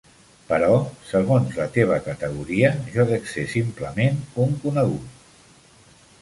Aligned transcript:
Però, 0.51 0.77
segons 1.09 1.51
la 1.59 1.67
teva 1.75 1.99
categoria, 2.07 2.71
jo 2.95 3.05
dec 3.11 3.29
ser 3.35 3.45
simplement 3.53 4.19
un 4.47 4.57
conegut. 4.65 5.95